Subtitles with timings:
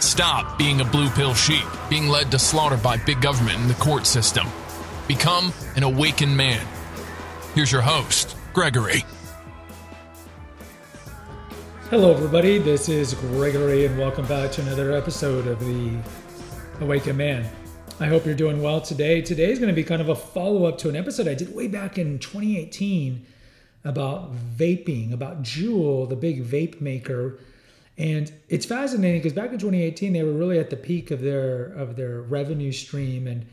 [0.00, 3.74] Stop being a blue pill sheep, being led to slaughter by big government and the
[3.74, 4.46] court system.
[5.08, 6.64] Become an awakened man.
[7.54, 9.04] Here's your host, Gregory.
[11.90, 12.58] Hello, everybody.
[12.58, 15.96] This is Gregory, and welcome back to another episode of the
[16.80, 17.48] Awakened Man.
[17.98, 19.20] I hope you're doing well today.
[19.20, 21.52] Today is going to be kind of a follow up to an episode I did
[21.52, 23.26] way back in 2018
[23.84, 27.40] about vaping, about Juul, the big vape maker.
[27.98, 31.64] And it's fascinating because back in 2018 they were really at the peak of their
[31.64, 33.26] of their revenue stream.
[33.26, 33.44] And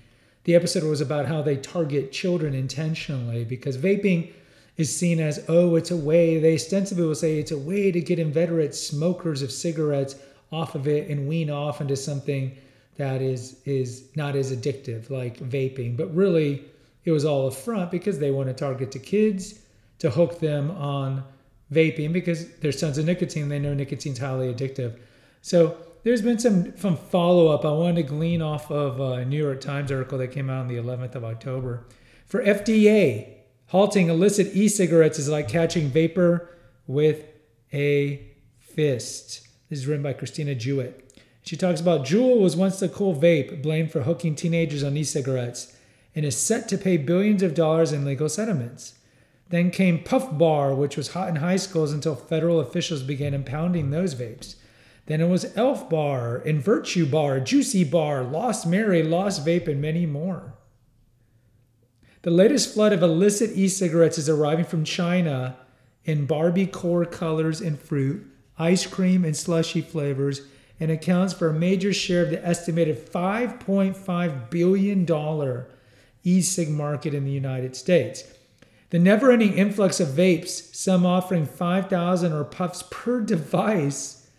[0.44, 4.32] the episode was about how they target children intentionally because vaping
[4.78, 8.02] is seen as oh it's a way they ostensibly will say it's a way to
[8.02, 10.16] get inveterate smokers of cigarettes
[10.52, 12.56] off of it and wean off into something
[12.98, 15.98] that is is not as addictive like vaping.
[15.98, 16.64] But really
[17.04, 19.60] it was all a front because they want to target to kids
[20.00, 21.23] to hook them on
[21.71, 24.97] vaping because there's tons of nicotine they know nicotine's highly addictive
[25.41, 29.61] so there's been some some follow-up i wanted to glean off of a new york
[29.61, 31.86] times article that came out on the 11th of october
[32.25, 33.36] for fda
[33.67, 36.49] Halting illicit e cigarettes is like catching vapor
[36.88, 37.25] with
[37.73, 38.25] a
[38.59, 39.47] fist.
[39.69, 41.02] This is written by Christina Jewett.
[41.41, 45.03] She talks about Juul was once the cool vape, blamed for hooking teenagers on e
[45.03, 45.75] cigarettes,
[46.16, 48.93] and is set to pay billions of dollars in legal settlements.
[49.50, 53.92] Then came Puff Bar, which was hot in high schools until federal officials began impounding
[53.92, 54.56] those vapes.
[55.06, 59.80] Then it was Elf Bar and Virtue Bar, Juicy Bar, Lost Mary, Lost Vape, and
[59.80, 60.55] many more.
[62.23, 65.58] The latest flood of illicit e cigarettes is arriving from China
[66.05, 68.26] in Barbie core colors and fruit,
[68.58, 70.42] ice cream, and slushy flavors,
[70.80, 75.66] and accounts for a major share of the estimated $5.5 billion
[76.23, 78.23] e cig market in the United States.
[78.95, 84.30] The never ending influx of vapes, some offering 5,000 or puffs per device,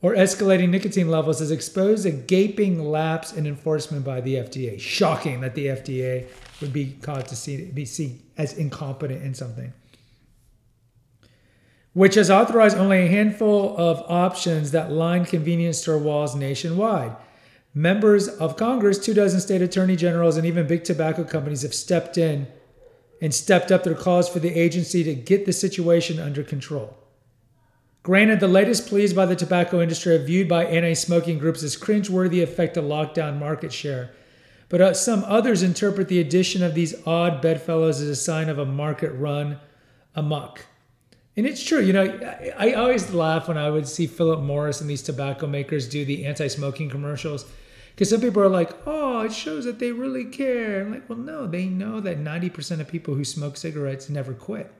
[0.00, 4.80] or escalating nicotine levels, has exposed a gaping lapse in enforcement by the FDA.
[4.80, 6.26] Shocking that the FDA
[6.60, 9.72] would be called to see be seen as incompetent in something
[11.92, 17.14] which has authorized only a handful of options that line convenience store walls nationwide.
[17.72, 22.18] Members of Congress, two dozen state attorney generals, and even big tobacco companies have stepped
[22.18, 22.48] in
[23.22, 26.98] and stepped up their calls for the agency to get the situation under control.
[28.02, 31.74] Granted, the latest pleas by the tobacco industry are viewed by anti smoking groups as
[31.74, 34.10] cringeworthy effect to lockdown market share
[34.72, 38.58] but uh, some others interpret the addition of these odd bedfellows as a sign of
[38.58, 39.58] a market run
[40.14, 40.64] amok.
[41.36, 42.04] And it's true, you know,
[42.58, 46.06] I, I always laugh when I would see Philip Morris and these tobacco makers do
[46.06, 47.44] the anti smoking commercials.
[47.94, 50.80] Because some people are like, oh, it shows that they really care.
[50.80, 54.72] I'm like, well, no, they know that 90% of people who smoke cigarettes never quit.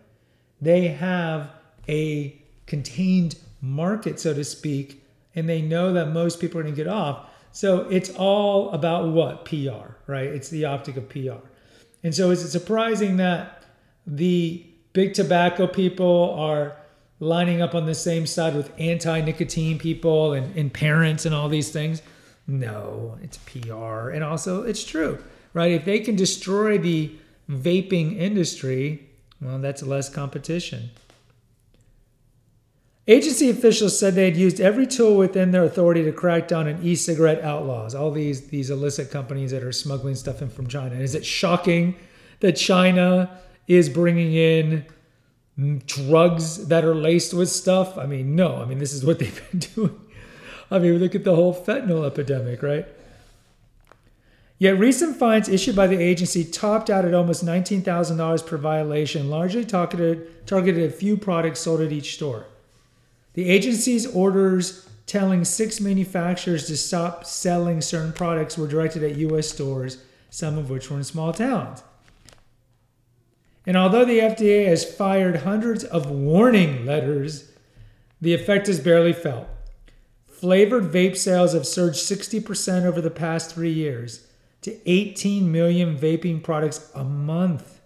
[0.60, 1.50] They have
[1.88, 6.84] a contained market, so to speak, and they know that most people are going to
[6.84, 7.28] get off.
[7.52, 9.44] So it's all about what?
[9.44, 10.28] PR, right?
[10.28, 11.46] It's the optic of PR.
[12.02, 13.62] And so is it surprising that
[14.06, 16.76] the big tobacco people are
[17.20, 21.48] lining up on the same side with anti nicotine people and, and parents and all
[21.48, 22.02] these things?
[22.46, 24.10] No, it's PR.
[24.10, 25.22] And also, it's true,
[25.54, 25.72] right?
[25.72, 27.12] If they can destroy the
[27.48, 29.08] vaping industry,
[29.40, 30.90] well, that's less competition.
[33.08, 36.78] Agency officials said they had used every tool within their authority to crack down on
[36.84, 40.94] e-cigarette outlaws, all these these illicit companies that are smuggling stuff in from China.
[40.94, 41.96] Is it shocking
[42.40, 44.84] that China is bringing in
[45.84, 47.98] drugs that are laced with stuff?
[47.98, 48.62] I mean, no.
[48.62, 50.00] I mean, this is what they've been doing.
[50.72, 52.86] I mean, look at the whole fentanyl epidemic, right?
[54.56, 59.66] Yet recent fines issued by the agency topped out at almost $19,000 per violation, largely
[59.66, 62.46] targeted, targeted a few products sold at each store.
[63.34, 69.48] The agency's orders telling six manufacturers to stop selling certain products were directed at U.S.
[69.48, 69.98] stores,
[70.30, 71.82] some of which were in small towns.
[73.66, 77.50] And although the FDA has fired hundreds of warning letters,
[78.22, 79.48] the effect is barely felt.
[80.42, 84.26] Flavored vape sales have surged 60% over the past three years
[84.60, 87.80] to 18 million vaping products a month.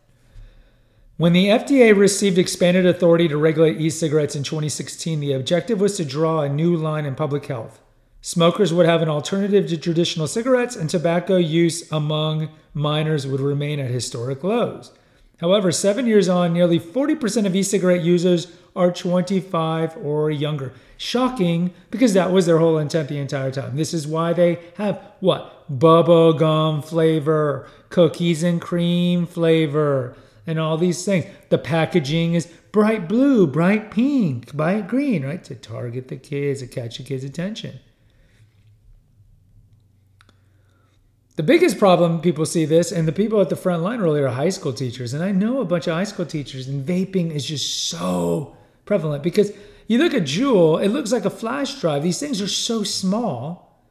[1.18, 5.96] When the FDA received expanded authority to regulate e cigarettes in 2016, the objective was
[5.98, 7.78] to draw a new line in public health
[8.26, 13.78] Smokers would have an alternative to traditional cigarettes, and tobacco use among minors would remain
[13.78, 14.90] at historic lows.
[15.38, 20.72] However, seven years on, nearly 40% of e cigarette users are 25 or younger.
[20.96, 23.76] Shocking because that was their whole intent the entire time.
[23.76, 25.64] This is why they have what?
[25.68, 30.16] Bubble gum flavor, cookies and cream flavor,
[30.46, 31.26] and all these things.
[31.50, 35.42] The packaging is bright blue, bright pink, bright green, right?
[35.44, 37.80] To target the kids, to catch the kids' attention.
[41.36, 44.28] The biggest problem people see this, and the people at the front line really are
[44.28, 45.12] high school teachers.
[45.12, 48.56] And I know a bunch of high school teachers, and vaping is just so
[48.86, 49.52] prevalent because
[49.86, 52.02] you look at Juul, it looks like a flash drive.
[52.02, 53.84] These things are so small.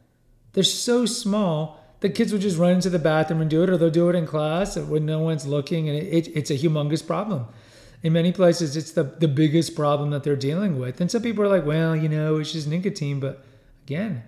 [0.53, 3.77] They're so small that kids will just run into the bathroom and do it, or
[3.77, 5.88] they'll do it in class when no one's looking.
[5.88, 7.45] And it, it, it's a humongous problem.
[8.01, 11.00] In many places, it's the, the biggest problem that they're dealing with.
[11.00, 13.19] And some people are like, well, you know, it's just nicotine.
[13.19, 13.45] But
[13.86, 14.24] again,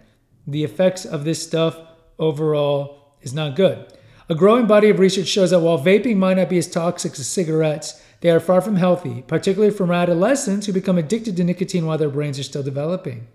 [0.45, 1.79] the effects of this stuff
[2.19, 3.85] overall is not good.
[4.29, 7.27] A growing body of research shows that while vaping might not be as toxic as
[7.27, 11.97] cigarettes, they are far from healthy, particularly from adolescents who become addicted to nicotine while
[11.97, 13.27] their brains are still developing.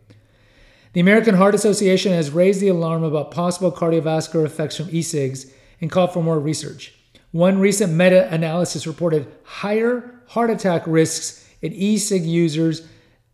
[0.93, 5.51] The American Heart Association has raised the alarm about possible cardiovascular effects from e cigs
[5.81, 6.95] and called for more research.
[7.31, 12.87] One recent meta analysis reported higher heart attack risks in e cig users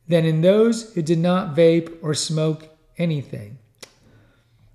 [0.06, 3.58] than in those who did not vape or smoke anything.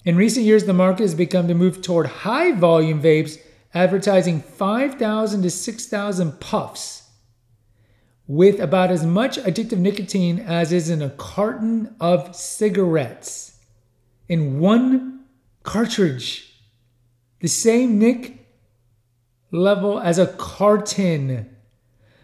[0.06, 3.40] In recent years, the market has become to move toward high volume vapes,
[3.74, 7.10] advertising 5,000 to 6,000 puffs
[8.28, 13.60] with about as much addictive nicotine as is in a carton of cigarettes
[14.28, 15.26] in one
[15.64, 16.62] cartridge.
[17.40, 18.46] The same nick
[19.52, 21.50] level as a carton.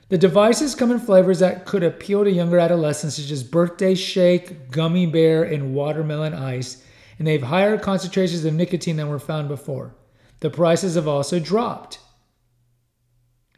[0.10, 4.72] The devices come in flavors that could appeal to younger adolescents, such as birthday shake,
[4.72, 6.84] gummy bear, and watermelon ice
[7.20, 9.94] and they have higher concentrations of nicotine than were found before.
[10.40, 12.00] The prices have also dropped.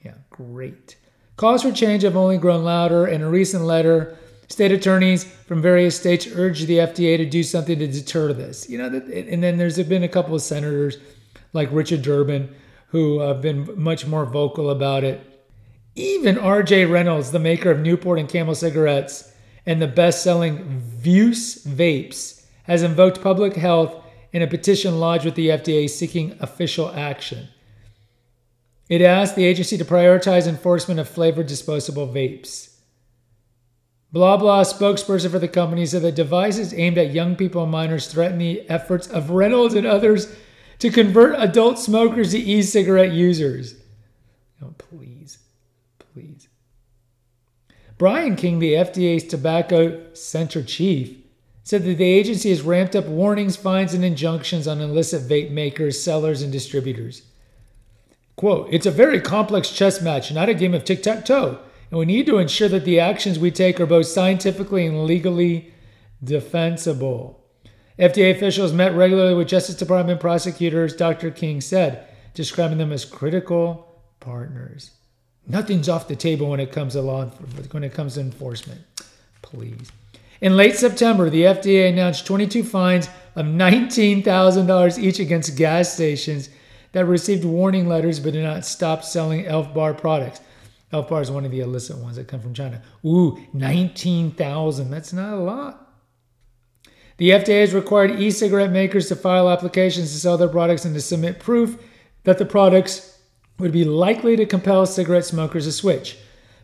[0.04, 0.98] Yeah, great.
[1.38, 3.08] Calls for change have only grown louder.
[3.08, 4.18] In a recent letter,
[4.48, 8.68] state attorneys from various states urged the FDA to do something to deter this.
[8.68, 10.98] You know, and then there's been a couple of senators
[11.54, 12.54] like Richard Durbin
[12.88, 15.22] who have been much more vocal about it.
[15.96, 16.86] Even R.J.
[16.86, 19.32] Reynolds, the maker of Newport and Camel cigarettes
[19.66, 23.96] and the best-selling Vuse vapes, has invoked public health
[24.32, 27.50] in a petition lodged with the FDA seeking official action.
[28.90, 32.76] It asked the agency to prioritize enforcement of flavored disposable vapes.
[34.12, 38.08] Blah blah spokesperson for the company said that devices aimed at young people and minors
[38.08, 40.36] threaten the efforts of Reynolds and others
[40.80, 43.76] to convert adult smokers to e cigarette users.
[44.62, 45.38] Oh, please,
[46.00, 46.50] please.
[47.98, 51.21] Brian King, the FDA's tobacco center chief,
[51.64, 56.02] said that the agency has ramped up warnings, fines, and injunctions on illicit vape makers,
[56.02, 57.24] sellers, and distributors.
[58.36, 61.60] Quote, it's a very complex chess match, not a game of tic tac toe,
[61.90, 65.74] and we need to ensure that the actions we take are both scientifically and legally
[66.24, 67.46] defensible.
[68.00, 71.30] FDA officials met regularly with Justice Department prosecutors, Dr.
[71.30, 74.92] King said, describing them as critical partners.
[75.48, 77.26] Nothing's off the table when it comes to law
[77.72, 78.82] when it comes to enforcement.
[79.42, 79.92] Please.
[80.42, 86.50] In late September, the FDA announced 22 fines of $19,000 each against gas stations
[86.94, 90.42] that received warning letters but did not stop selling Elf Bar products.
[90.92, 92.82] Elf Bar is one of the illicit ones that come from China.
[93.06, 94.90] Ooh, 19,000.
[94.90, 95.88] That's not a lot.
[97.18, 100.96] The FDA has required e cigarette makers to file applications to sell their products and
[100.96, 101.78] to submit proof
[102.24, 103.20] that the products
[103.60, 106.18] would be likely to compel cigarette smokers to switch,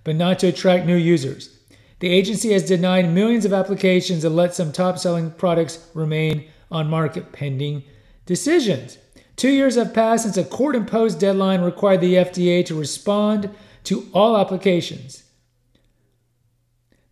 [0.04, 1.57] but not to attract new users.
[2.00, 6.90] The agency has denied millions of applications and let some top selling products remain on
[6.90, 7.84] market pending
[8.26, 8.98] decisions.
[9.36, 13.50] Two years have passed since a court imposed deadline required the FDA to respond
[13.86, 15.24] to all applications.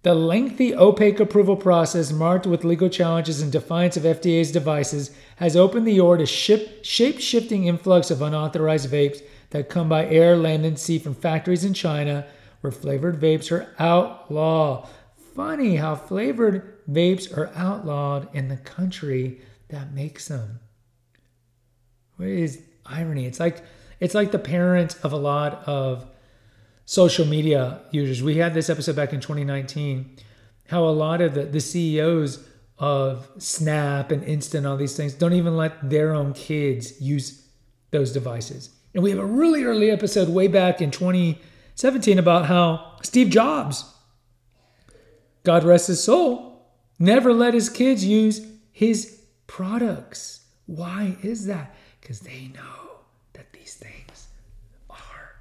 [0.03, 5.55] The lengthy, opaque approval process, marked with legal challenges and defiance of FDA's devices, has
[5.55, 10.63] opened the door to shape shifting influx of unauthorized vapes that come by air, land,
[10.63, 12.27] and sea from factories in China
[12.65, 14.87] where flavored vapes are outlawed.
[15.35, 20.59] Funny how flavored vapes are outlawed in the country that makes them.
[22.15, 23.27] What is irony?
[23.27, 23.63] It's like
[23.99, 26.07] it's like the parent of a lot of
[26.85, 28.23] social media users.
[28.23, 30.17] We had this episode back in 2019,
[30.67, 32.47] how a lot of the, the CEOs
[32.79, 37.47] of Snap and Instant, all these things, don't even let their own kids use
[37.91, 38.71] those devices.
[38.95, 41.39] And we have a really early episode way back in 20
[41.75, 43.93] 17 about how Steve Jobs,
[45.43, 46.65] God rest his soul,
[46.97, 50.45] never let his kids use his products.
[50.65, 51.75] Why is that?
[52.01, 53.01] Because they know
[53.33, 54.27] that these things
[54.89, 55.35] are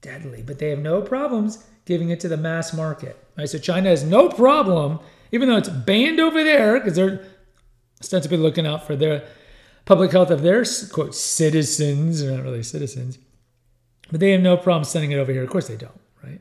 [0.00, 3.22] deadly, but they have no problems giving it to the mass market.
[3.36, 3.48] Right?
[3.48, 5.00] So China has no problem,
[5.32, 7.24] even though it's banned over there, because they're
[8.00, 9.24] ostensibly looking out for their
[9.84, 12.22] public health of their quote citizens.
[12.22, 13.18] They're not really citizens,
[14.10, 15.42] but they have no problem sending it over here.
[15.42, 16.00] Of course, they don't.
[16.22, 16.40] Right?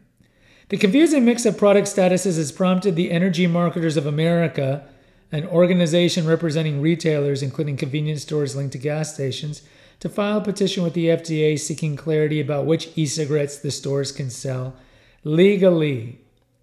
[0.70, 4.88] The confusing mix of product statuses has prompted the Energy Marketers of America,
[5.32, 9.62] an organization representing retailers, including convenience stores linked to gas stations,
[10.00, 14.12] to file a petition with the FDA seeking clarity about which e cigarettes the stores
[14.12, 14.74] can sell
[15.24, 16.20] legally.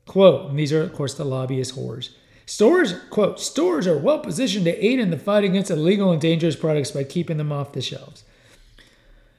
[0.07, 2.11] Quote, and these are, of course, the lobbyist whores.
[2.47, 6.55] Stores, quote, stores are well positioned to aid in the fight against illegal and dangerous
[6.55, 8.23] products by keeping them off the shelves.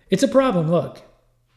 [0.09, 0.69] It's a problem.
[0.69, 1.01] Look,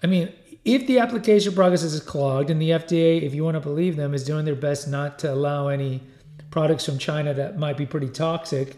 [0.02, 0.33] I mean,
[0.64, 4.14] if the application process is clogged and the FDA, if you want to believe them,
[4.14, 6.02] is doing their best not to allow any
[6.50, 8.76] products from China that might be pretty toxic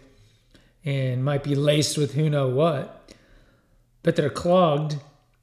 [0.85, 3.15] and might be laced with who know what,
[4.03, 4.97] but they're clogged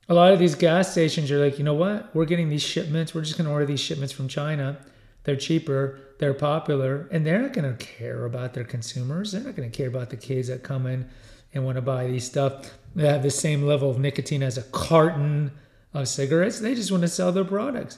[0.09, 2.13] a lot of these gas stations are like, you know what?
[2.15, 3.13] We're getting these shipments.
[3.13, 4.79] We're just going to order these shipments from China.
[5.23, 9.31] They're cheaper, they're popular, and they're not going to care about their consumers.
[9.31, 11.07] They're not going to care about the kids that come in
[11.53, 12.73] and want to buy these stuff.
[12.95, 15.51] They have the same level of nicotine as a carton
[15.93, 16.59] of cigarettes.
[16.59, 17.97] They just want to sell their products.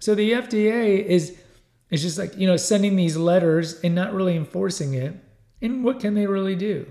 [0.00, 1.38] So the FDA is
[1.90, 5.14] is just like, you know, sending these letters and not really enforcing it.
[5.60, 6.86] And what can they really do?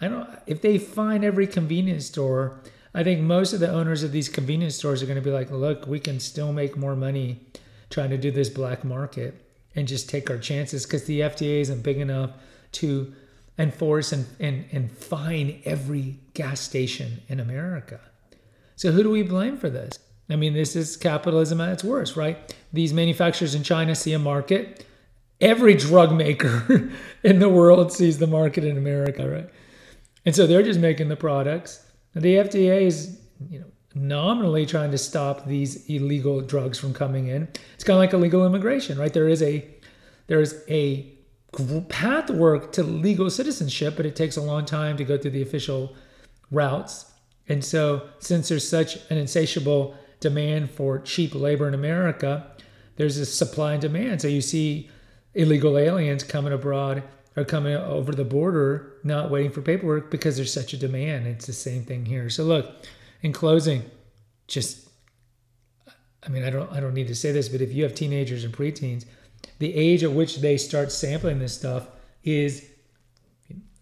[0.00, 2.60] I don't if they find every convenience store
[2.94, 5.50] I think most of the owners of these convenience stores are going to be like,
[5.50, 7.46] look, we can still make more money
[7.88, 9.34] trying to do this black market
[9.76, 12.32] and just take our chances because the FDA isn't big enough
[12.72, 13.12] to
[13.58, 18.00] enforce and, and, and fine every gas station in America.
[18.80, 19.98] So who do we blame for this?
[20.30, 22.56] I mean, this is capitalism at its worst, right?
[22.72, 24.86] These manufacturers in China see a market.
[25.38, 26.90] Every drug maker
[27.22, 29.50] in the world sees the market in America, right?
[30.24, 31.84] And so they're just making the products
[32.14, 33.20] the FDA is,
[33.50, 37.48] you know, nominally trying to stop these illegal drugs from coming in.
[37.74, 39.12] It's kind of like illegal immigration, right?
[39.12, 39.68] There is a
[40.26, 41.12] there's a
[41.90, 45.94] pathwork to legal citizenship, but it takes a long time to go through the official
[46.50, 47.09] routes.
[47.50, 52.46] And so, since there's such an insatiable demand for cheap labor in America,
[52.94, 54.22] there's a supply and demand.
[54.22, 54.88] So you see
[55.34, 57.02] illegal aliens coming abroad
[57.36, 61.26] are coming over the border not waiting for paperwork because there's such a demand.
[61.26, 62.30] It's the same thing here.
[62.30, 62.84] So look,
[63.22, 63.82] in closing,
[64.46, 64.88] just
[66.22, 68.44] I mean, I don't I don't need to say this, but if you have teenagers
[68.44, 69.06] and preteens,
[69.58, 71.88] the age at which they start sampling this stuff
[72.22, 72.64] is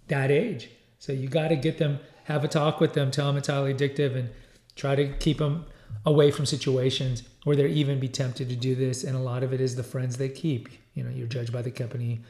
[0.07, 0.71] that age.
[1.01, 3.73] So you got to get them, have a talk with them, tell them it's highly
[3.73, 4.29] addictive, and
[4.77, 5.65] try to keep them
[6.05, 9.03] away from situations where they're even be tempted to do this.
[9.03, 10.69] And a lot of it is the friends they keep.
[10.93, 12.21] You know, you're judged by the company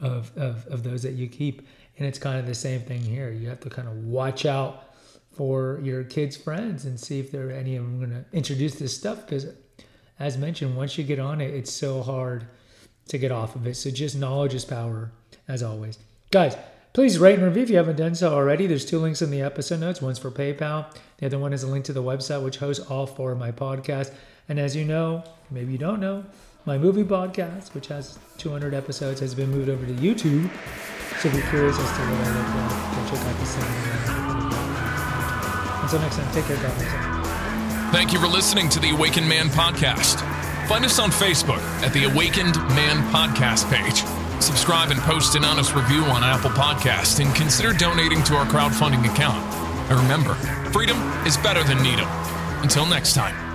[0.00, 1.66] of, of, of those that you keep.
[1.98, 3.30] And it's kind of the same thing here.
[3.30, 4.94] You have to kind of watch out
[5.30, 8.76] for your kids' friends and see if there are any of them going to introduce
[8.76, 9.26] this stuff.
[9.26, 9.48] Because,
[10.18, 12.46] as mentioned, once you get on it, it's so hard
[13.08, 13.74] to get off of it.
[13.74, 15.12] So, just knowledge is power,
[15.46, 15.98] as always.
[16.30, 16.56] Guys,
[16.92, 18.66] please rate and review if you haven't done so already.
[18.66, 20.02] There's two links in the episode notes.
[20.02, 20.86] One's for PayPal,
[21.18, 23.52] the other one is a link to the website, which hosts all four of my
[23.52, 24.12] podcasts.
[24.48, 26.24] And as you know, maybe you don't know,
[26.66, 30.50] my movie podcast, which has 200 episodes, has been moved over to YouTube.
[31.18, 33.92] So if you're curious as to what I look like, go check out the same.
[35.82, 37.92] Until next time, take care, guys.
[37.92, 40.20] Thank you for listening to the Awakened Man podcast.
[40.68, 44.11] Find us on Facebook at the Awakened Man podcast page.
[44.42, 49.08] Subscribe and post an honest review on Apple Podcast and consider donating to our crowdfunding
[49.08, 49.40] account.
[49.88, 50.34] And remember,
[50.72, 52.08] freedom is better than needle.
[52.60, 53.51] Until next time.